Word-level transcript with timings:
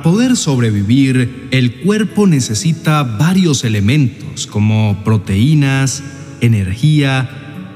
Para 0.00 0.12
poder 0.12 0.34
sobrevivir, 0.34 1.48
el 1.50 1.74
cuerpo 1.82 2.26
necesita 2.26 3.02
varios 3.02 3.64
elementos 3.64 4.46
como 4.46 5.04
proteínas, 5.04 6.02
energía, 6.40 7.28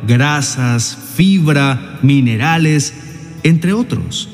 grasas, 0.09 0.97
fibra, 1.17 1.99
minerales, 2.01 2.95
entre 3.43 3.75
otros. 3.75 4.31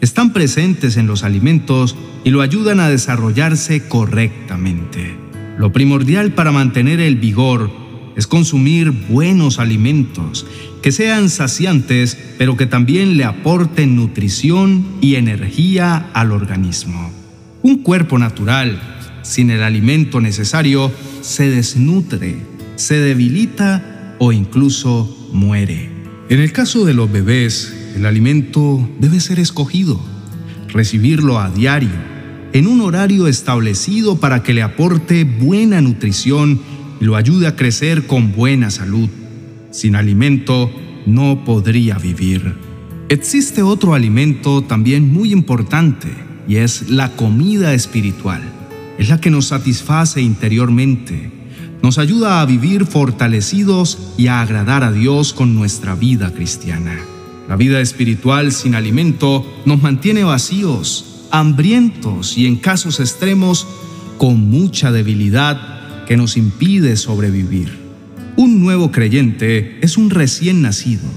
Están 0.00 0.32
presentes 0.32 0.96
en 0.96 1.06
los 1.06 1.22
alimentos 1.22 1.94
y 2.24 2.30
lo 2.30 2.40
ayudan 2.40 2.80
a 2.80 2.88
desarrollarse 2.88 3.86
correctamente. 3.86 5.16
Lo 5.58 5.70
primordial 5.72 6.32
para 6.32 6.50
mantener 6.50 6.98
el 6.98 7.14
vigor 7.14 7.70
es 8.16 8.26
consumir 8.26 8.90
buenos 8.90 9.60
alimentos, 9.60 10.44
que 10.82 10.90
sean 10.90 11.30
saciantes, 11.30 12.18
pero 12.36 12.56
que 12.56 12.66
también 12.66 13.16
le 13.16 13.22
aporten 13.22 13.94
nutrición 13.94 14.84
y 15.00 15.14
energía 15.14 16.10
al 16.14 16.32
organismo. 16.32 17.17
Un 17.60 17.82
cuerpo 17.82 18.18
natural, 18.18 18.80
sin 19.22 19.50
el 19.50 19.64
alimento 19.64 20.20
necesario, 20.20 20.92
se 21.22 21.50
desnutre, 21.50 22.36
se 22.76 23.00
debilita 23.00 24.14
o 24.20 24.30
incluso 24.30 25.28
muere. 25.32 25.90
En 26.28 26.38
el 26.38 26.52
caso 26.52 26.84
de 26.84 26.94
los 26.94 27.10
bebés, 27.10 27.74
el 27.96 28.06
alimento 28.06 28.88
debe 29.00 29.18
ser 29.18 29.40
escogido, 29.40 30.00
recibirlo 30.68 31.40
a 31.40 31.50
diario, 31.50 31.90
en 32.52 32.68
un 32.68 32.80
horario 32.80 33.26
establecido 33.26 34.20
para 34.20 34.44
que 34.44 34.54
le 34.54 34.62
aporte 34.62 35.24
buena 35.24 35.80
nutrición 35.80 36.60
y 37.00 37.04
lo 37.04 37.16
ayude 37.16 37.48
a 37.48 37.56
crecer 37.56 38.06
con 38.06 38.32
buena 38.32 38.70
salud. 38.70 39.08
Sin 39.72 39.96
alimento 39.96 40.70
no 41.06 41.44
podría 41.44 41.98
vivir. 41.98 42.54
Existe 43.08 43.62
otro 43.62 43.94
alimento 43.94 44.62
también 44.62 45.12
muy 45.12 45.32
importante 45.32 46.27
y 46.48 46.56
es 46.56 46.88
la 46.88 47.10
comida 47.10 47.74
espiritual. 47.74 48.42
Es 48.98 49.10
la 49.10 49.20
que 49.20 49.30
nos 49.30 49.48
satisface 49.48 50.22
interiormente, 50.22 51.30
nos 51.82 51.98
ayuda 51.98 52.40
a 52.40 52.46
vivir 52.46 52.86
fortalecidos 52.86 54.14
y 54.16 54.26
a 54.26 54.40
agradar 54.40 54.82
a 54.82 54.90
Dios 54.90 55.32
con 55.32 55.54
nuestra 55.54 55.94
vida 55.94 56.32
cristiana. 56.32 56.98
La 57.48 57.54
vida 57.54 57.80
espiritual 57.80 58.50
sin 58.50 58.74
alimento 58.74 59.46
nos 59.66 59.80
mantiene 59.80 60.24
vacíos, 60.24 61.26
hambrientos 61.30 62.36
y 62.36 62.46
en 62.46 62.56
casos 62.56 62.98
extremos 62.98 63.66
con 64.16 64.50
mucha 64.50 64.90
debilidad 64.90 66.06
que 66.06 66.16
nos 66.16 66.36
impide 66.36 66.96
sobrevivir. 66.96 67.78
Un 68.36 68.60
nuevo 68.60 68.90
creyente 68.90 69.78
es 69.82 69.96
un 69.96 70.10
recién 70.10 70.62
nacido 70.62 71.08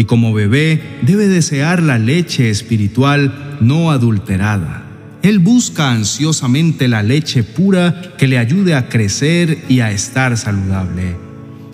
y 0.00 0.04
como 0.04 0.32
bebé 0.32 0.80
debe 1.02 1.28
desear 1.28 1.82
la 1.82 1.98
leche 1.98 2.48
espiritual 2.48 3.58
no 3.60 3.90
adulterada. 3.90 4.82
Él 5.22 5.40
busca 5.40 5.92
ansiosamente 5.92 6.88
la 6.88 7.02
leche 7.02 7.42
pura 7.42 8.14
que 8.16 8.26
le 8.26 8.38
ayude 8.38 8.74
a 8.74 8.88
crecer 8.88 9.62
y 9.68 9.80
a 9.80 9.90
estar 9.92 10.38
saludable. 10.38 11.16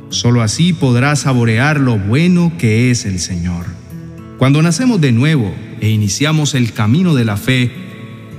Solo 0.09 0.43
así 0.43 0.73
podrá 0.73 1.15
saborear 1.15 1.79
lo 1.79 2.01
bueno 2.01 2.53
que 2.59 2.91
es 2.91 3.05
el 3.05 3.21
Señor. 3.21 3.65
Cuando 4.39 4.61
nacemos 4.61 5.01
de 5.01 5.13
nuevo 5.13 5.55
e 5.81 5.91
iniciamos 5.91 6.57
el 6.57 6.73
camino 6.73 7.15
de 7.15 7.25
la 7.25 7.37
fe, 7.37 7.71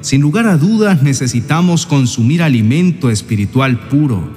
sin 0.01 0.19
lugar 0.19 0.47
a 0.47 0.57
dudas 0.57 1.01
necesitamos 1.01 1.85
consumir 1.85 2.43
alimento 2.43 3.09
espiritual 3.09 3.87
puro 3.87 4.33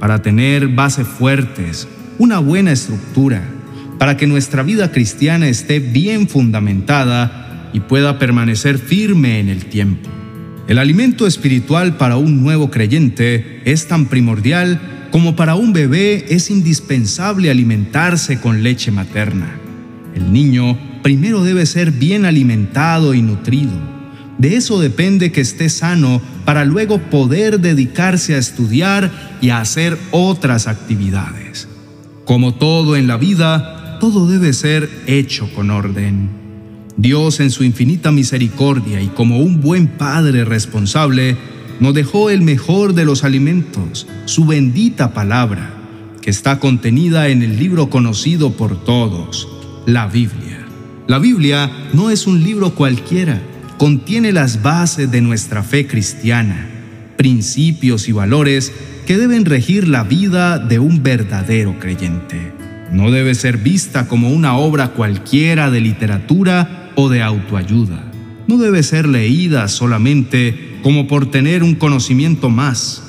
para 0.00 0.22
tener 0.22 0.68
bases 0.68 1.06
fuertes, 1.06 1.86
una 2.18 2.38
buena 2.38 2.72
estructura, 2.72 3.46
para 3.98 4.16
que 4.16 4.26
nuestra 4.26 4.62
vida 4.62 4.92
cristiana 4.92 5.48
esté 5.48 5.80
bien 5.80 6.28
fundamentada 6.28 7.70
y 7.72 7.80
pueda 7.80 8.18
permanecer 8.18 8.78
firme 8.78 9.40
en 9.40 9.48
el 9.48 9.66
tiempo. 9.66 10.08
El 10.68 10.78
alimento 10.78 11.26
espiritual 11.26 11.96
para 11.96 12.16
un 12.16 12.42
nuevo 12.42 12.70
creyente 12.70 13.62
es 13.64 13.86
tan 13.86 14.06
primordial 14.06 15.08
como 15.10 15.36
para 15.36 15.54
un 15.54 15.72
bebé 15.72 16.26
es 16.28 16.50
indispensable 16.50 17.50
alimentarse 17.50 18.40
con 18.40 18.62
leche 18.62 18.90
materna. 18.90 19.58
El 20.14 20.32
niño 20.32 20.78
primero 21.02 21.44
debe 21.44 21.66
ser 21.66 21.92
bien 21.92 22.24
alimentado 22.24 23.14
y 23.14 23.22
nutrido 23.22 23.96
de 24.38 24.56
eso 24.56 24.78
depende 24.80 25.32
que 25.32 25.40
esté 25.40 25.68
sano 25.70 26.20
para 26.44 26.64
luego 26.64 26.98
poder 26.98 27.60
dedicarse 27.60 28.34
a 28.34 28.38
estudiar 28.38 29.38
y 29.40 29.48
a 29.48 29.60
hacer 29.60 29.96
otras 30.10 30.66
actividades. 30.66 31.68
Como 32.26 32.54
todo 32.54 32.96
en 32.96 33.06
la 33.06 33.16
vida, 33.16 33.75
todo 33.98 34.26
debe 34.26 34.52
ser 34.52 34.88
hecho 35.06 35.48
con 35.54 35.70
orden. 35.70 36.28
Dios 36.96 37.40
en 37.40 37.50
su 37.50 37.64
infinita 37.64 38.10
misericordia 38.10 39.02
y 39.02 39.08
como 39.08 39.38
un 39.38 39.60
buen 39.60 39.86
padre 39.86 40.44
responsable, 40.44 41.36
nos 41.78 41.94
dejó 41.94 42.30
el 42.30 42.40
mejor 42.40 42.94
de 42.94 43.04
los 43.04 43.22
alimentos, 43.24 44.06
su 44.24 44.46
bendita 44.46 45.12
palabra, 45.12 45.74
que 46.22 46.30
está 46.30 46.58
contenida 46.58 47.28
en 47.28 47.42
el 47.42 47.58
libro 47.58 47.90
conocido 47.90 48.52
por 48.52 48.82
todos, 48.84 49.48
la 49.86 50.06
Biblia. 50.06 50.66
La 51.06 51.18
Biblia 51.18 51.70
no 51.92 52.10
es 52.10 52.26
un 52.26 52.42
libro 52.42 52.74
cualquiera, 52.74 53.42
contiene 53.78 54.32
las 54.32 54.62
bases 54.62 55.10
de 55.10 55.20
nuestra 55.20 55.62
fe 55.62 55.86
cristiana, 55.86 56.68
principios 57.16 58.08
y 58.08 58.12
valores 58.12 58.72
que 59.06 59.18
deben 59.18 59.44
regir 59.44 59.86
la 59.86 60.02
vida 60.02 60.58
de 60.58 60.78
un 60.78 61.02
verdadero 61.02 61.78
creyente. 61.78 62.55
No 62.90 63.10
debe 63.10 63.34
ser 63.34 63.58
vista 63.58 64.08
como 64.08 64.30
una 64.30 64.56
obra 64.56 64.88
cualquiera 64.88 65.70
de 65.70 65.80
literatura 65.80 66.92
o 66.94 67.08
de 67.08 67.22
autoayuda. 67.22 68.12
No 68.46 68.58
debe 68.58 68.82
ser 68.82 69.08
leída 69.08 69.68
solamente 69.68 70.78
como 70.82 71.06
por 71.06 71.30
tener 71.30 71.62
un 71.62 71.74
conocimiento 71.74 72.48
más, 72.48 73.02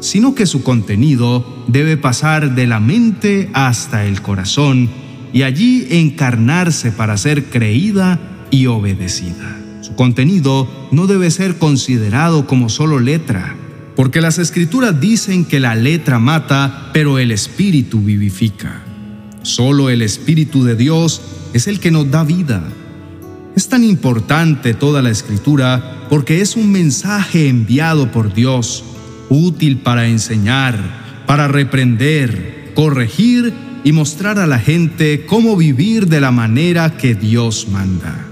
sino 0.00 0.34
que 0.34 0.46
su 0.46 0.62
contenido 0.62 1.64
debe 1.68 1.96
pasar 1.96 2.54
de 2.54 2.66
la 2.66 2.80
mente 2.80 3.50
hasta 3.52 4.04
el 4.04 4.20
corazón 4.22 4.88
y 5.32 5.42
allí 5.42 5.86
encarnarse 5.90 6.90
para 6.90 7.16
ser 7.16 7.44
creída 7.44 8.18
y 8.50 8.66
obedecida 8.66 9.60
contenido 10.00 10.66
no 10.92 11.06
debe 11.06 11.30
ser 11.30 11.58
considerado 11.58 12.46
como 12.46 12.70
solo 12.70 13.00
letra, 13.00 13.54
porque 13.96 14.22
las 14.22 14.38
escrituras 14.38 14.98
dicen 14.98 15.44
que 15.44 15.60
la 15.60 15.74
letra 15.74 16.18
mata, 16.18 16.88
pero 16.94 17.18
el 17.18 17.30
espíritu 17.30 18.00
vivifica. 18.00 18.82
Solo 19.42 19.88
el 19.88 20.02
espíritu 20.02 20.64
de 20.64 20.76
Dios 20.76 21.22
es 21.54 21.66
el 21.66 21.80
que 21.80 21.90
nos 21.90 22.10
da 22.10 22.24
vida. 22.24 22.62
Es 23.56 23.68
tan 23.68 23.84
importante 23.84 24.74
toda 24.74 25.02
la 25.02 25.10
escritura 25.10 26.06
porque 26.10 26.40
es 26.40 26.56
un 26.56 26.70
mensaje 26.70 27.48
enviado 27.48 28.12
por 28.12 28.34
Dios, 28.34 28.84
útil 29.28 29.78
para 29.78 30.08
enseñar, 30.08 31.24
para 31.26 31.48
reprender, 31.48 32.72
corregir 32.74 33.52
y 33.82 33.92
mostrar 33.92 34.38
a 34.38 34.46
la 34.46 34.58
gente 34.58 35.24
cómo 35.26 35.56
vivir 35.56 36.06
de 36.06 36.20
la 36.20 36.30
manera 36.30 36.96
que 36.96 37.14
Dios 37.14 37.68
manda. 37.70 38.26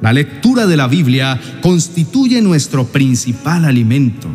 La 0.00 0.12
lectura 0.12 0.66
de 0.66 0.76
la 0.76 0.88
Biblia 0.88 1.40
constituye 1.62 2.40
nuestro 2.40 2.86
principal 2.86 3.64
alimento, 3.64 4.28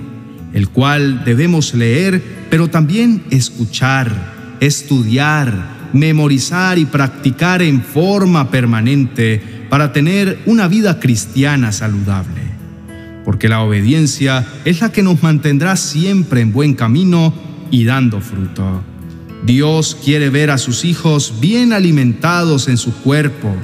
el 0.54 0.70
cual 0.70 1.24
debemos 1.24 1.74
leer, 1.74 2.22
pero 2.50 2.70
también 2.70 3.24
escuchar, 3.32 4.58
estudiar, 4.60 5.81
memorizar 5.94 6.78
y 6.78 6.86
practicar 6.86 7.62
en 7.62 7.82
forma 7.82 8.50
permanente 8.50 9.42
para 9.70 9.94
tener 9.94 10.40
una 10.46 10.68
vida 10.68 11.00
cristiana 11.00 11.72
saludable. 11.72 12.42
Porque 13.26 13.50
la 13.50 13.62
obediencia 13.62 14.46
es 14.66 14.82
la 14.82 14.92
que 14.92 15.04
nos 15.04 15.22
mantendrá 15.22 15.76
siempre 15.76 16.42
en 16.42 16.52
buen 16.52 16.74
camino 16.74 17.34
y 17.70 17.86
dando 17.86 18.20
fruto. 18.20 18.84
Dios 19.46 19.98
quiere 20.04 20.30
ver 20.30 20.52
a 20.52 20.58
sus 20.58 20.86
hijos 20.86 21.36
bien 21.40 21.74
alimentados 21.74 22.68
en 22.68 22.78
su 22.78 22.94
cuerpo, 22.94 23.56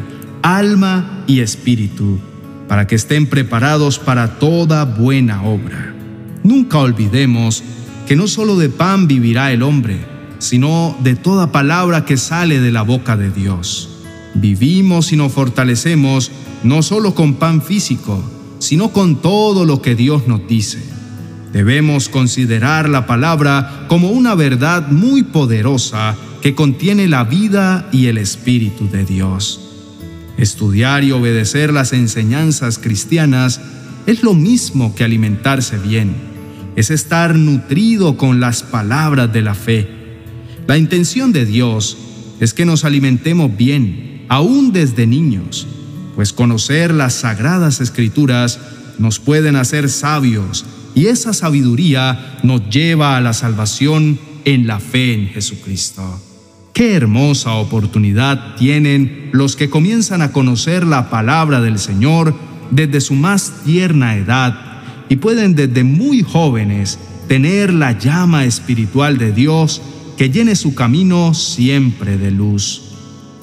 alma 0.42 1.24
y 1.28 1.42
espíritu, 1.42 2.20
para 2.68 2.88
que 2.88 2.96
estén 2.96 3.28
preparados 3.28 4.00
para 4.00 4.40
toda 4.40 4.86
buena 4.86 5.44
obra. 5.44 5.94
Nunca 6.44 6.80
olvidemos 6.80 7.64
que 8.08 8.16
no 8.16 8.28
solo 8.28 8.56
de 8.58 8.70
pan 8.70 9.08
vivirá 9.08 9.52
el 9.52 9.62
hombre, 9.62 10.00
sino 10.40 10.96
de 11.02 11.16
toda 11.16 11.52
palabra 11.52 12.06
que 12.06 12.18
sale 12.18 12.60
de 12.60 12.72
la 12.72 12.82
boca 12.82 13.18
de 13.18 13.32
Dios. 13.32 13.90
Vivimos 14.34 15.12
y 15.12 15.18
nos 15.18 15.32
fortalecemos 15.32 16.32
no 16.64 16.84
solo 16.84 17.16
con 17.16 17.36
pan 17.36 17.62
físico, 17.62 18.22
sino 18.60 18.90
con 18.90 19.22
todo 19.22 19.66
lo 19.66 19.82
que 19.82 19.96
Dios 19.96 20.28
nos 20.28 20.48
dice. 20.48 20.80
Debemos 21.54 22.10
considerar 22.10 22.90
la 22.90 23.08
palabra 23.08 23.86
como 23.88 24.12
una 24.12 24.36
verdad 24.36 24.90
muy 24.90 25.24
poderosa 25.24 26.16
que 26.42 26.56
contiene 26.56 27.08
la 27.08 27.24
vida 27.24 27.88
y 27.92 28.08
el 28.08 28.18
Espíritu 28.18 28.90
de 28.90 29.06
Dios. 29.06 29.62
Estudiar 30.38 31.04
y 31.04 31.12
obedecer 31.12 31.74
las 31.74 31.94
enseñanzas 31.94 32.78
cristianas 32.78 33.60
es 34.06 34.24
lo 34.24 34.34
mismo 34.34 34.94
que 34.94 35.04
alimentarse 35.04 35.78
bien, 35.78 36.16
es 36.76 36.92
estar 36.92 37.36
nutrido 37.36 38.18
con 38.18 38.40
las 38.40 38.62
palabras 38.62 39.34
de 39.34 39.42
la 39.42 39.56
fe. 39.56 39.97
La 40.68 40.78
intención 40.78 41.32
de 41.32 41.46
Dios 41.46 41.98
es 42.42 42.54
que 42.54 42.66
nos 42.66 42.84
alimentemos 42.84 43.56
bien, 43.56 44.26
aún 44.28 44.74
desde 44.74 45.08
niños, 45.08 45.66
pues 46.16 46.34
conocer 46.34 46.94
las 46.94 47.14
sagradas 47.14 47.80
escrituras 47.80 48.60
nos 49.00 49.20
pueden 49.20 49.56
hacer 49.56 49.90
sabios 49.90 50.66
y 50.94 51.06
esa 51.06 51.32
sabiduría 51.32 52.40
nos 52.44 52.70
lleva 52.70 53.16
a 53.16 53.22
la 53.22 53.32
salvación 53.32 54.20
en 54.44 54.68
la 54.68 54.82
fe 54.82 55.14
en 55.14 55.28
Jesucristo. 55.30 56.22
Qué 56.74 56.96
hermosa 56.96 57.54
oportunidad 57.54 58.56
tienen 58.58 59.30
los 59.32 59.56
que 59.56 59.70
comienzan 59.70 60.22
a 60.22 60.34
conocer 60.34 60.86
la 60.86 61.10
palabra 61.10 61.62
del 61.62 61.80
Señor 61.80 62.36
desde 62.72 63.00
su 63.00 63.14
más 63.16 63.64
tierna 63.64 64.18
edad 64.18 64.82
y 65.08 65.16
pueden 65.16 65.56
desde 65.56 65.86
muy 65.86 66.24
jóvenes 66.24 67.00
tener 67.30 67.74
la 67.74 67.98
llama 67.98 68.44
espiritual 68.44 69.18
de 69.18 69.32
Dios 69.32 69.82
que 70.18 70.32
llene 70.32 70.56
su 70.56 70.74
camino 70.74 71.34
siempre 71.36 72.18
de 72.18 72.32
luz. 72.32 72.82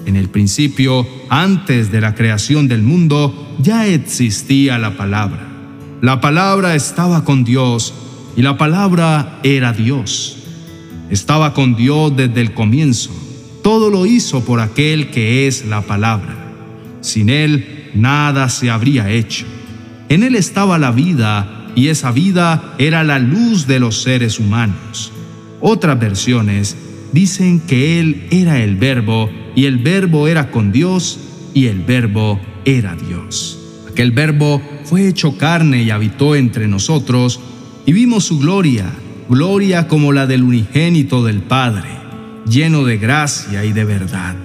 En 0.07 0.17
el 0.17 0.29
principio, 0.29 1.07
antes 1.31 1.91
de 1.91 2.01
la 2.01 2.15
creación 2.15 2.69
del 2.69 2.83
mundo, 2.83 3.57
ya 3.61 3.87
existía 3.87 4.77
la 4.79 4.97
palabra. 4.97 5.49
La 6.03 6.21
palabra 6.21 6.75
estaba 6.75 7.25
con 7.25 7.45
Dios 7.45 7.95
y 8.37 8.43
la 8.43 8.59
palabra 8.59 9.39
era 9.45 9.73
Dios. 9.73 10.37
Estaba 11.11 11.55
con 11.55 11.77
Dios 11.77 12.15
desde 12.17 12.41
el 12.41 12.53
comienzo. 12.53 13.11
Todo 13.63 13.89
lo 13.89 14.05
hizo 14.05 14.45
por 14.45 14.61
aquel 14.61 15.11
que 15.11 15.47
es 15.47 15.65
la 15.65 15.83
palabra. 15.83 16.37
Sin 17.01 17.31
Él, 17.31 17.91
nada 17.95 18.49
se 18.49 18.69
habría 18.69 19.11
hecho. 19.11 19.47
En 20.09 20.23
Él 20.23 20.35
estaba 20.35 20.79
la 20.79 20.91
vida 20.91 21.71
y 21.77 21.89
esa 21.89 22.11
vida 22.11 22.75
era 22.79 23.05
la 23.05 23.19
luz 23.19 23.67
de 23.67 23.79
los 23.79 24.03
seres 24.03 24.39
humanos. 24.39 25.14
Otras 25.67 25.99
versiones 25.99 26.77
dicen 27.15 27.59
que 27.59 27.99
Él 27.99 28.27
era 28.31 28.63
el 28.63 28.77
verbo 28.77 29.31
y 29.57 29.65
el 29.65 29.79
verbo 29.79 30.29
era 30.29 30.51
con 30.51 30.73
Dios 30.73 31.19
y 31.55 31.69
el 31.69 31.81
verbo 31.81 32.39
era 32.67 32.95
Dios. 32.95 33.59
Aquel 33.89 34.11
verbo 34.11 34.61
fue 34.85 35.09
hecho 35.09 35.39
carne 35.39 35.83
y 35.83 35.89
habitó 35.89 36.37
entre 36.37 36.69
nosotros 36.69 37.41
y 37.87 37.95
vimos 37.95 38.25
su 38.25 38.41
gloria, 38.41 38.85
gloria 39.31 39.89
como 39.89 40.13
la 40.13 40.27
del 40.27 40.43
unigénito 40.43 41.25
del 41.25 41.41
Padre, 41.41 41.89
lleno 42.47 42.85
de 42.85 42.99
gracia 42.99 43.65
y 43.65 43.73
de 43.73 43.87
verdad. 43.87 44.37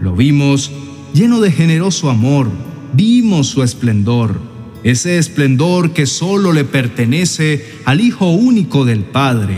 Lo 0.00 0.14
vimos 0.14 0.70
lleno 1.12 1.40
de 1.40 1.50
generoso 1.50 2.08
amor, 2.08 2.52
vimos 2.92 3.48
su 3.48 3.64
esplendor, 3.64 4.40
ese 4.84 5.18
esplendor 5.18 5.90
que 5.90 6.06
solo 6.06 6.52
le 6.52 6.62
pertenece 6.62 7.66
al 7.84 8.00
Hijo 8.00 8.30
único 8.30 8.84
del 8.84 9.00
Padre, 9.00 9.56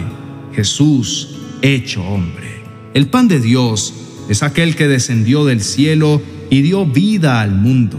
Jesús 0.55 1.37
hecho 1.62 2.02
hombre. 2.05 2.62
El 2.94 3.08
pan 3.08 3.29
de 3.29 3.41
Dios 3.41 3.94
es 4.29 4.43
aquel 4.43 4.76
que 4.76 4.88
descendió 4.88 5.44
del 5.44 5.61
cielo 5.61 6.20
y 6.50 6.62
dio 6.62 6.87
vida 6.87 7.41
al 7.41 7.52
mundo, 7.52 7.99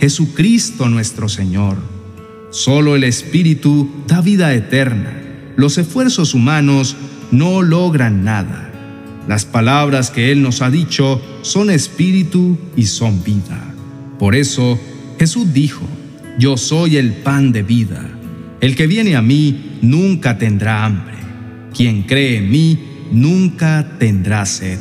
Jesucristo 0.00 0.88
nuestro 0.88 1.28
Señor. 1.28 1.76
Solo 2.50 2.96
el 2.96 3.04
Espíritu 3.04 3.88
da 4.06 4.20
vida 4.20 4.54
eterna. 4.54 5.22
Los 5.56 5.78
esfuerzos 5.78 6.34
humanos 6.34 6.96
no 7.30 7.62
logran 7.62 8.24
nada. 8.24 8.70
Las 9.28 9.44
palabras 9.44 10.10
que 10.10 10.30
Él 10.30 10.42
nos 10.42 10.62
ha 10.62 10.70
dicho 10.70 11.20
son 11.42 11.70
espíritu 11.70 12.56
y 12.76 12.84
son 12.86 13.24
vida. 13.24 13.74
Por 14.18 14.34
eso 14.34 14.78
Jesús 15.18 15.52
dijo, 15.52 15.82
Yo 16.38 16.56
soy 16.56 16.96
el 16.96 17.12
pan 17.12 17.52
de 17.52 17.62
vida. 17.62 18.08
El 18.60 18.76
que 18.76 18.86
viene 18.86 19.16
a 19.16 19.22
mí 19.22 19.78
nunca 19.82 20.38
tendrá 20.38 20.84
hambre. 20.84 21.16
Quien 21.76 22.04
cree 22.04 22.38
en 22.38 22.50
mí 22.50 22.78
nunca 23.12 23.98
tendrá 23.98 24.46
sed. 24.46 24.78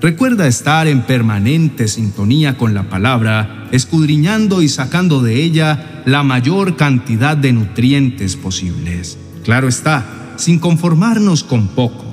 Recuerda 0.00 0.48
estar 0.48 0.88
en 0.88 1.02
permanente 1.02 1.86
sintonía 1.86 2.58
con 2.58 2.74
la 2.74 2.88
palabra, 2.88 3.68
escudriñando 3.70 4.60
y 4.60 4.68
sacando 4.68 5.22
de 5.22 5.42
ella 5.42 6.02
la 6.04 6.24
mayor 6.24 6.76
cantidad 6.76 7.36
de 7.36 7.52
nutrientes 7.52 8.34
posibles. 8.34 9.18
Claro 9.44 9.68
está, 9.68 10.34
sin 10.36 10.58
conformarnos 10.58 11.44
con 11.44 11.68
poco. 11.68 12.04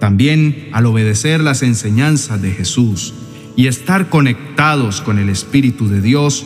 También 0.00 0.68
al 0.72 0.86
obedecer 0.86 1.40
las 1.40 1.62
enseñanzas 1.62 2.42
de 2.42 2.50
Jesús 2.50 3.14
y 3.56 3.68
estar 3.68 4.08
conectados 4.08 5.00
con 5.00 5.18
el 5.18 5.28
Espíritu 5.28 5.88
de 5.88 6.00
Dios, 6.00 6.44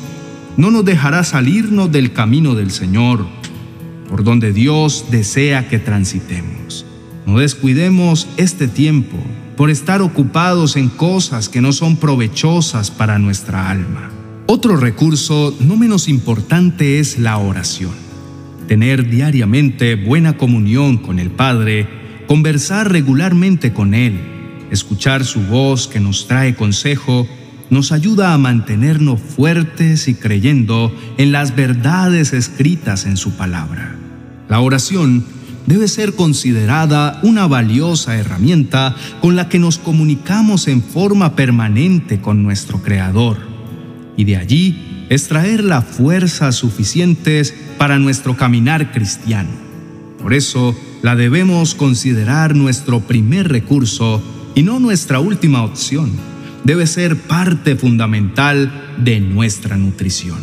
no 0.59 0.71
nos 0.71 0.85
dejará 0.85 1.25
salirnos 1.25 1.91
del 1.91 2.13
camino 2.13 2.55
del 2.55 2.71
Señor, 2.71 3.27
por 4.11 4.25
donde 4.25 4.53
Dios 4.53 5.07
desea 5.11 5.69
que 5.69 5.79
transitemos. 5.79 6.85
No 7.29 7.41
descuidemos 7.41 8.27
este 8.39 8.69
tiempo 8.69 9.19
por 9.55 9.69
estar 9.69 10.01
ocupados 10.01 10.77
en 10.77 10.89
cosas 10.89 11.51
que 11.51 11.61
no 11.61 11.73
son 11.73 11.97
provechosas 11.97 12.91
para 12.91 13.19
nuestra 13.19 13.69
alma. 13.69 14.11
Otro 14.47 14.79
recurso 14.79 15.55
no 15.61 15.77
menos 15.77 16.09
importante 16.09 17.01
es 17.01 17.19
la 17.19 17.37
oración. 17.37 17.93
Tener 18.67 19.11
diariamente 19.11 19.95
buena 19.95 20.39
comunión 20.39 20.97
con 20.97 21.19
el 21.19 21.31
Padre, 21.31 21.87
conversar 22.27 22.91
regularmente 22.91 23.75
con 23.75 23.93
Él, 23.93 24.19
escuchar 24.71 25.27
su 25.27 25.43
voz 25.43 25.87
que 25.87 26.01
nos 26.01 26.29
trae 26.29 26.55
consejo, 26.55 27.29
nos 27.69 27.93
ayuda 27.93 28.33
a 28.33 28.39
mantenernos 28.39 29.21
fuertes 29.21 30.09
y 30.09 30.15
creyendo 30.15 30.97
en 31.19 31.33
las 31.33 31.55
verdades 31.55 32.33
escritas 32.33 33.05
en 33.05 33.19
su 33.19 33.33
palabra. 33.33 33.97
La 34.49 34.61
oración 34.61 35.27
debe 35.69 35.87
ser 35.87 36.15
considerada 36.15 37.21
una 37.23 37.47
valiosa 37.47 38.17
herramienta 38.17 38.97
con 39.21 39.37
la 39.37 39.51
que 39.51 39.59
nos 39.59 39.77
comunicamos 39.77 40.67
en 40.67 40.83
forma 40.83 41.37
permanente 41.37 42.23
con 42.23 42.43
nuestro 42.43 42.81
Creador 42.83 43.37
y 44.17 44.25
de 44.25 44.39
allí 44.39 45.07
extraer 45.11 45.63
las 45.63 45.85
fuerzas 45.85 46.55
suficientes 46.55 47.55
para 47.77 47.99
nuestro 47.99 48.35
caminar 48.35 48.93
cristiano. 48.93 49.51
Por 50.23 50.33
eso 50.33 50.75
la 51.03 51.17
debemos 51.17 51.75
considerar 51.75 52.57
nuestro 52.57 53.01
primer 53.01 53.49
recurso 53.49 54.23
y 54.55 54.63
no 54.63 54.81
nuestra 54.81 55.21
última 55.21 55.63
opción. 55.65 56.13
Debe 56.65 56.87
ser 56.87 57.15
parte 57.15 57.77
fundamental 57.77 58.95
de 58.97 59.21
nuestra 59.21 59.77
nutrición. 59.77 60.39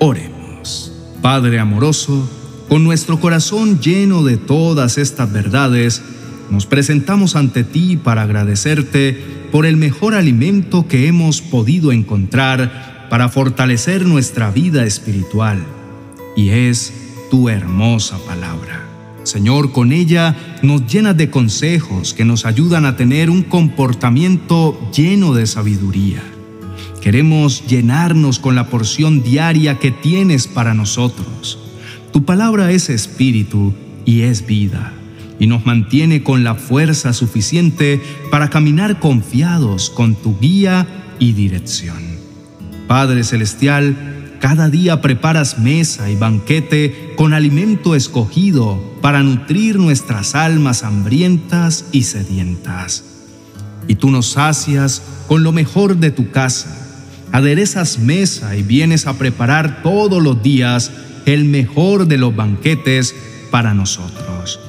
Oremos. 0.00 0.92
Padre 1.22 1.60
amoroso, 1.60 2.28
con 2.68 2.84
nuestro 2.84 3.20
corazón 3.20 3.80
lleno 3.80 4.24
de 4.24 4.36
todas 4.36 4.98
estas 4.98 5.32
verdades, 5.32 6.02
nos 6.50 6.66
presentamos 6.66 7.36
ante 7.36 7.64
ti 7.64 7.96
para 7.96 8.22
agradecerte 8.22 9.20
por 9.52 9.66
el 9.66 9.76
mejor 9.76 10.14
alimento 10.14 10.88
que 10.88 11.06
hemos 11.06 11.40
podido 11.40 11.92
encontrar 11.92 13.06
para 13.08 13.28
fortalecer 13.28 14.04
nuestra 14.04 14.50
vida 14.50 14.84
espiritual, 14.84 15.64
y 16.36 16.50
es 16.50 16.92
tu 17.30 17.48
hermosa 17.48 18.18
palabra. 18.26 18.82
Señor, 19.22 19.72
con 19.72 19.92
ella 19.92 20.36
nos 20.62 20.86
llenas 20.86 21.16
de 21.16 21.30
consejos 21.30 22.14
que 22.14 22.24
nos 22.24 22.46
ayudan 22.46 22.84
a 22.84 22.96
tener 22.96 23.28
un 23.30 23.42
comportamiento 23.42 24.90
lleno 24.94 25.34
de 25.34 25.46
sabiduría. 25.46 26.22
Queremos 27.00 27.66
llenarnos 27.66 28.38
con 28.38 28.54
la 28.54 28.68
porción 28.68 29.22
diaria 29.22 29.78
que 29.78 29.90
tienes 29.92 30.46
para 30.46 30.74
nosotros 30.74 31.65
tu 32.16 32.24
palabra 32.24 32.72
es 32.72 32.88
espíritu 32.88 33.74
y 34.06 34.22
es 34.22 34.46
vida, 34.46 34.94
y 35.38 35.46
nos 35.48 35.66
mantiene 35.66 36.22
con 36.22 36.44
la 36.44 36.54
fuerza 36.54 37.12
suficiente 37.12 38.00
para 38.30 38.48
caminar 38.48 39.00
confiados 39.00 39.90
con 39.90 40.14
tu 40.14 40.38
guía 40.40 40.86
y 41.18 41.34
dirección. 41.34 41.98
Padre 42.88 43.22
Celestial, 43.22 44.38
cada 44.40 44.70
día 44.70 45.02
preparas 45.02 45.58
mesa 45.58 46.08
y 46.10 46.16
banquete 46.16 47.12
con 47.16 47.34
alimento 47.34 47.94
escogido 47.94 48.82
para 49.02 49.22
nutrir 49.22 49.78
nuestras 49.78 50.34
almas 50.34 50.84
hambrientas 50.84 51.84
y 51.92 52.04
sedientas. 52.04 53.04
Y 53.88 53.96
tú 53.96 54.10
nos 54.10 54.30
sacias 54.30 55.02
con 55.28 55.42
lo 55.42 55.52
mejor 55.52 55.98
de 55.98 56.12
tu 56.12 56.30
casa. 56.30 56.74
Aderezas 57.30 57.98
mesa 57.98 58.56
y 58.56 58.62
vienes 58.62 59.06
a 59.06 59.18
preparar 59.18 59.82
todos 59.82 60.22
los 60.22 60.42
días 60.42 60.90
el 61.26 61.44
mejor 61.44 62.06
de 62.06 62.16
los 62.16 62.34
banquetes 62.34 63.14
para 63.50 63.74
nosotros. 63.74 64.60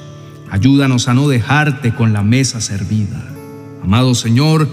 Ayúdanos 0.50 1.08
a 1.08 1.14
no 1.14 1.28
dejarte 1.28 1.94
con 1.94 2.12
la 2.12 2.22
mesa 2.22 2.60
servida. 2.60 3.24
Amado 3.82 4.14
Señor, 4.14 4.68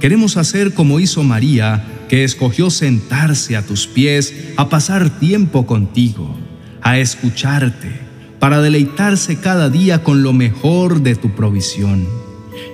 queremos 0.00 0.36
hacer 0.36 0.74
como 0.74 0.98
hizo 0.98 1.22
María, 1.22 1.84
que 2.08 2.24
escogió 2.24 2.70
sentarse 2.70 3.56
a 3.56 3.62
tus 3.66 3.86
pies 3.86 4.34
a 4.56 4.68
pasar 4.68 5.18
tiempo 5.18 5.66
contigo, 5.66 6.36
a 6.80 6.98
escucharte, 6.98 8.00
para 8.38 8.60
deleitarse 8.60 9.36
cada 9.36 9.68
día 9.68 10.02
con 10.02 10.22
lo 10.22 10.32
mejor 10.32 11.02
de 11.02 11.16
tu 11.16 11.34
provisión. 11.34 12.06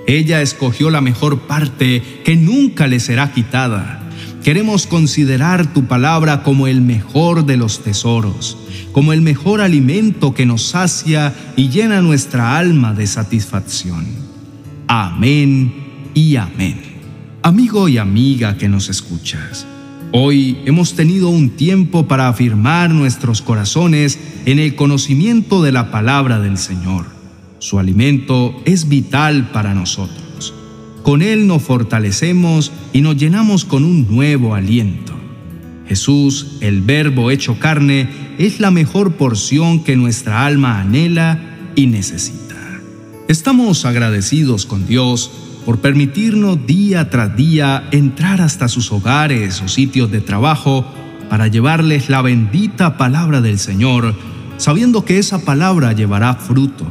Ella 0.07 0.43
escogió 0.43 0.91
la 0.91 1.01
mejor 1.01 1.47
parte 1.47 2.03
que 2.25 2.37
nunca 2.37 2.87
le 2.87 3.01
será 3.01 3.33
quitada 3.33 4.02
Queremos 4.43 4.87
considerar 4.87 5.73
tu 5.73 5.85
palabra 5.85 6.43
como 6.43 6.67
el 6.67 6.81
mejor 6.81 7.47
de 7.47 7.57
los 7.57 7.83
tesoros, 7.83 8.59
como 8.93 9.13
el 9.13 9.21
mejor 9.21 9.61
alimento 9.61 10.35
que 10.35 10.47
nos 10.47 10.63
sacia 10.63 11.33
y 11.57 11.69
llena 11.69 12.01
nuestra 12.01 12.59
alma 12.59 12.93
de 12.93 13.07
satisfacción. 13.07 14.05
Amén 14.89 15.73
y 16.15 16.37
amén. 16.37 16.81
Amigo 17.43 17.89
y 17.89 17.99
amiga 17.99 18.57
que 18.57 18.69
nos 18.69 18.89
escuchas, 18.89 19.67
Hoy 20.15 20.59
hemos 20.67 20.93
tenido 20.93 21.31
un 21.31 21.49
tiempo 21.49 22.07
para 22.07 22.29
afirmar 22.29 22.91
nuestros 22.91 23.41
corazones 23.41 24.19
en 24.45 24.59
el 24.59 24.75
conocimiento 24.75 25.63
de 25.63 25.73
la 25.73 25.91
palabra 25.91 26.39
del 26.39 26.59
Señor. 26.59 27.07
Su 27.61 27.79
alimento 27.79 28.61
es 28.67 28.91
vital 28.91 29.49
para 29.55 29.73
nosotros. 29.73 30.32
Con 31.03 31.21
Él 31.21 31.47
nos 31.47 31.63
fortalecemos 31.63 32.71
y 32.93 33.01
nos 33.01 33.17
llenamos 33.17 33.65
con 33.65 33.85
un 33.85 34.07
nuevo 34.09 34.55
aliento. 34.55 35.13
Jesús, 35.87 36.59
el 36.61 36.81
Verbo 36.81 37.31
hecho 37.31 37.59
carne, 37.59 38.09
es 38.39 38.61
la 38.61 38.71
mejor 38.71 39.15
porción 39.15 39.83
que 39.83 39.97
nuestra 39.97 40.47
alma 40.47 40.81
anhela 40.81 41.41
y 41.75 41.87
necesita. 41.87 42.57
Estamos 43.29 43.85
agradecidos 43.85 44.65
con 44.65 44.87
Dios 44.87 45.31
por 45.67 45.81
permitirnos 45.81 46.67
día 46.67 47.11
tras 47.11 47.37
día 47.37 47.89
entrar 47.91 48.41
hasta 48.41 48.69
sus 48.69 48.93
hogares 48.93 49.61
o 49.61 49.69
sitios 49.69 50.11
de 50.11 50.21
trabajo 50.21 50.85
para 51.29 51.49
llevarles 51.49 52.09
la 52.09 52.23
bendita 52.23 52.97
palabra 52.97 53.41
del 53.41 53.59
Señor, 53.59 54.15
sabiendo 54.57 55.05
que 55.05 55.19
esa 55.19 55.45
palabra 55.45 55.93
llevará 55.93 56.35
fruto, 56.35 56.87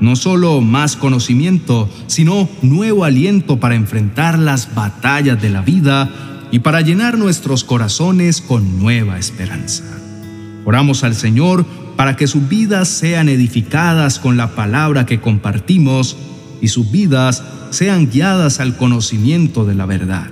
no 0.00 0.16
solo 0.16 0.60
más 0.60 0.96
conocimiento, 0.96 1.88
sino 2.06 2.48
nuevo 2.62 3.04
aliento 3.04 3.58
para 3.60 3.74
enfrentar 3.74 4.38
las 4.38 4.74
batallas 4.74 5.40
de 5.40 5.50
la 5.50 5.62
vida 5.62 6.10
y 6.50 6.60
para 6.60 6.80
llenar 6.80 7.18
nuestros 7.18 7.64
corazones 7.64 8.40
con 8.40 8.78
nueva 8.78 9.18
esperanza. 9.18 9.84
Oramos 10.64 11.04
al 11.04 11.14
Señor 11.14 11.64
para 11.96 12.16
que 12.16 12.26
sus 12.26 12.48
vidas 12.48 12.88
sean 12.88 13.28
edificadas 13.28 14.18
con 14.18 14.36
la 14.36 14.54
palabra 14.54 15.06
que 15.06 15.20
compartimos 15.20 16.16
y 16.60 16.68
sus 16.68 16.90
vidas 16.90 17.42
sean 17.70 18.10
guiadas 18.10 18.60
al 18.60 18.76
conocimiento 18.76 19.64
de 19.64 19.74
la 19.74 19.86
verdad. 19.86 20.30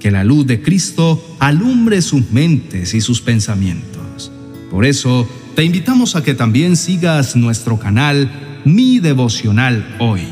Que 0.00 0.10
la 0.10 0.24
luz 0.24 0.46
de 0.46 0.62
Cristo 0.62 1.22
alumbre 1.38 2.00
sus 2.00 2.30
mentes 2.30 2.94
y 2.94 3.00
sus 3.00 3.20
pensamientos. 3.20 4.32
Por 4.70 4.86
eso, 4.86 5.28
te 5.54 5.64
invitamos 5.64 6.16
a 6.16 6.22
que 6.22 6.34
también 6.34 6.76
sigas 6.76 7.36
nuestro 7.36 7.78
canal 7.78 8.49
Mi 8.64 9.00
Devocional 9.00 9.96
Hoy, 9.98 10.22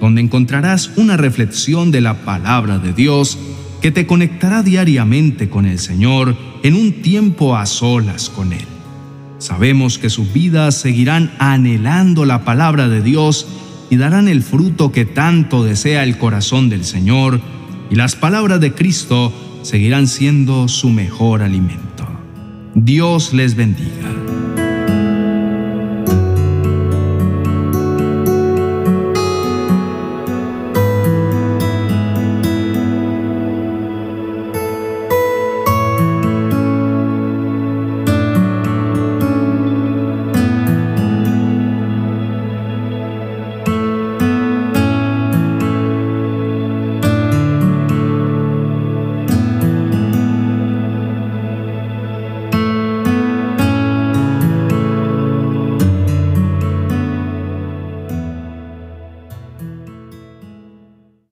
donde 0.00 0.20
encontrarás 0.20 0.90
una 0.96 1.16
reflexión 1.16 1.90
de 1.90 2.00
la 2.00 2.24
palabra 2.24 2.78
de 2.78 2.92
Dios 2.92 3.38
que 3.80 3.90
te 3.90 4.06
conectará 4.06 4.62
diariamente 4.62 5.48
con 5.48 5.66
el 5.66 5.78
Señor 5.78 6.36
en 6.62 6.74
un 6.74 7.02
tiempo 7.02 7.56
a 7.56 7.66
solas 7.66 8.28
con 8.28 8.52
Él. 8.52 8.66
Sabemos 9.38 9.98
que 9.98 10.10
sus 10.10 10.32
vidas 10.32 10.76
seguirán 10.76 11.32
anhelando 11.38 12.24
la 12.24 12.44
palabra 12.44 12.88
de 12.88 13.02
Dios 13.02 13.46
y 13.90 13.96
darán 13.96 14.28
el 14.28 14.42
fruto 14.42 14.92
que 14.92 15.04
tanto 15.04 15.64
desea 15.64 16.04
el 16.04 16.16
corazón 16.16 16.68
del 16.68 16.84
Señor, 16.84 17.40
y 17.90 17.96
las 17.96 18.16
palabras 18.16 18.60
de 18.60 18.72
Cristo 18.72 19.32
seguirán 19.62 20.06
siendo 20.06 20.68
su 20.68 20.90
mejor 20.90 21.42
alimento. 21.42 22.06
Dios 22.74 23.34
les 23.34 23.54
bendiga. 23.54 24.31